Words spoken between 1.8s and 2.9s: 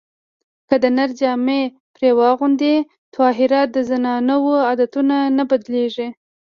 پرې واغوندې